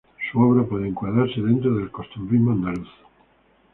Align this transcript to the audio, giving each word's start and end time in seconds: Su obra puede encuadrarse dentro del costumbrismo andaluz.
Su 0.31 0.39
obra 0.41 0.63
puede 0.63 0.87
encuadrarse 0.87 1.39
dentro 1.41 1.75
del 1.75 1.91
costumbrismo 1.91 2.53
andaluz. 2.53 2.89